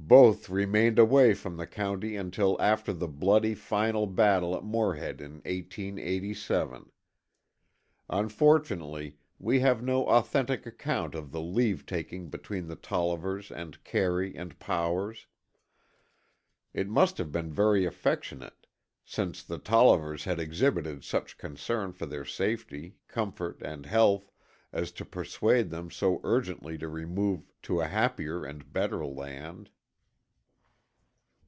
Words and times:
Both 0.00 0.48
remained 0.48 0.98
away 0.98 1.34
from 1.34 1.58
the 1.58 1.66
county 1.66 2.16
until 2.16 2.58
after 2.62 2.94
the 2.94 3.08
bloody, 3.08 3.54
final 3.54 4.06
battle 4.06 4.56
at 4.56 4.64
Morehead 4.64 5.20
in 5.20 5.42
1887. 5.44 6.90
Unfortunately, 8.08 9.18
we 9.38 9.60
have 9.60 9.82
no 9.82 10.06
authentic 10.06 10.64
account 10.64 11.14
of 11.14 11.30
the 11.30 11.42
leave 11.42 11.84
taking 11.84 12.30
between 12.30 12.68
the 12.68 12.76
Tollivers 12.76 13.50
and 13.50 13.84
Carey 13.84 14.34
and 14.34 14.58
Powers. 14.58 15.26
It 16.72 16.88
must 16.88 17.18
have 17.18 17.30
been 17.32 17.52
very 17.52 17.84
affectionate, 17.84 18.66
since 19.04 19.42
the 19.42 19.58
Tollivers 19.58 20.24
had 20.24 20.40
exhibited 20.40 21.04
such 21.04 21.36
concern 21.36 21.92
for 21.92 22.06
their 22.06 22.24
safety, 22.24 22.96
comfort 23.08 23.60
and 23.62 23.84
health 23.84 24.32
as 24.72 24.90
to 24.92 25.04
persuade 25.04 25.68
them 25.68 25.90
so 25.90 26.18
urgently 26.24 26.78
to 26.78 26.88
remove 26.88 27.42
to 27.62 27.82
a 27.82 27.88
happier 27.88 28.42
and 28.44 28.72
better 28.72 29.04
land. 29.04 29.68